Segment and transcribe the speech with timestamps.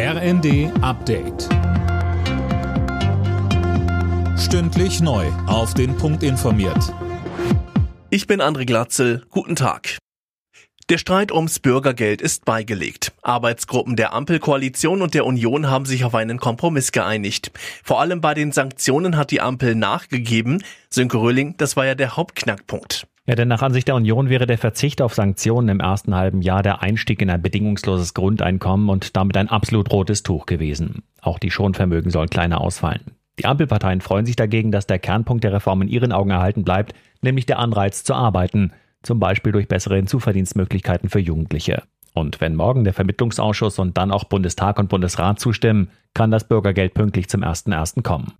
[0.00, 1.48] RND Update.
[4.38, 5.26] Stündlich neu.
[5.48, 6.94] Auf den Punkt informiert.
[8.08, 9.24] Ich bin André Glatzel.
[9.30, 9.98] Guten Tag.
[10.88, 13.10] Der Streit ums Bürgergeld ist beigelegt.
[13.22, 17.50] Arbeitsgruppen der Ampelkoalition und der Union haben sich auf einen Kompromiss geeinigt.
[17.82, 20.62] Vor allem bei den Sanktionen hat die Ampel nachgegeben.
[20.90, 23.07] Sönke Röhling, das war ja der Hauptknackpunkt.
[23.28, 26.62] Ja, denn nach Ansicht der Union wäre der Verzicht auf Sanktionen im ersten halben Jahr
[26.62, 31.02] der Einstieg in ein bedingungsloses Grundeinkommen und damit ein absolut rotes Tuch gewesen.
[31.20, 33.02] Auch die Schonvermögen sollen kleiner ausfallen.
[33.38, 36.94] Die Ampelparteien freuen sich dagegen, dass der Kernpunkt der Reform in ihren Augen erhalten bleibt,
[37.20, 41.82] nämlich der Anreiz zu arbeiten, zum Beispiel durch bessere Hinzuverdienstmöglichkeiten für Jugendliche.
[42.14, 46.94] Und wenn morgen der Vermittlungsausschuss und dann auch Bundestag und Bundesrat zustimmen, kann das Bürgergeld
[46.94, 48.02] pünktlich zum 1.1.
[48.02, 48.32] kommen.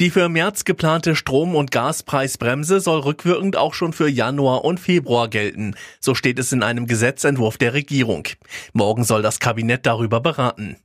[0.00, 5.28] Die für März geplante Strom- und Gaspreisbremse soll rückwirkend auch schon für Januar und Februar
[5.28, 5.74] gelten.
[6.00, 8.26] So steht es in einem Gesetzentwurf der Regierung.
[8.72, 10.76] Morgen soll das Kabinett darüber beraten.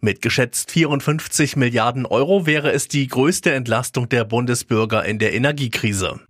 [0.00, 6.20] Mit geschätzt 54 Milliarden Euro wäre es die größte Entlastung der Bundesbürger in der Energiekrise.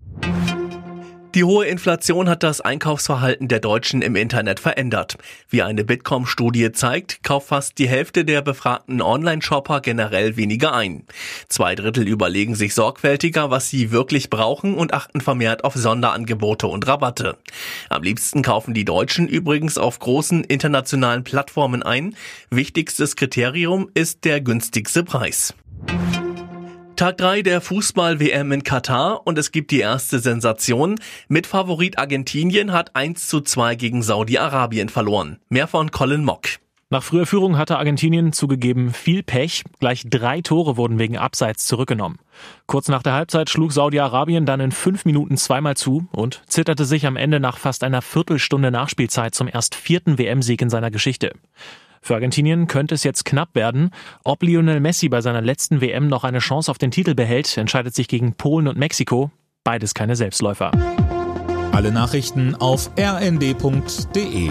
[1.34, 5.16] Die hohe Inflation hat das Einkaufsverhalten der Deutschen im Internet verändert.
[5.48, 11.06] Wie eine Bitkom-Studie zeigt, kauft fast die Hälfte der befragten Online-Shopper generell weniger ein.
[11.48, 16.86] Zwei Drittel überlegen sich sorgfältiger, was sie wirklich brauchen und achten vermehrt auf Sonderangebote und
[16.86, 17.38] Rabatte.
[17.88, 22.14] Am liebsten kaufen die Deutschen übrigens auf großen internationalen Plattformen ein.
[22.50, 25.54] Wichtigstes Kriterium ist der günstigste Preis.
[26.96, 31.00] Tag 3 der Fußball-WM in Katar und es gibt die erste Sensation.
[31.28, 35.38] Mit Favorit Argentinien hat 1 zu 2 gegen Saudi-Arabien verloren.
[35.48, 36.48] Mehr von Colin Mock.
[36.90, 39.64] Nach früher Führung hatte Argentinien zugegeben viel Pech.
[39.80, 42.18] Gleich drei Tore wurden wegen Abseits zurückgenommen.
[42.66, 47.06] Kurz nach der Halbzeit schlug Saudi-Arabien dann in fünf Minuten zweimal zu und zitterte sich
[47.06, 51.32] am Ende nach fast einer Viertelstunde Nachspielzeit zum erst vierten WM-Sieg in seiner Geschichte.
[52.02, 53.90] Für Argentinien könnte es jetzt knapp werden.
[54.24, 57.94] Ob Lionel Messi bei seiner letzten WM noch eine Chance auf den Titel behält, entscheidet
[57.94, 59.30] sich gegen Polen und Mexiko.
[59.62, 60.72] Beides keine Selbstläufer.
[61.70, 64.50] Alle Nachrichten auf rnd.de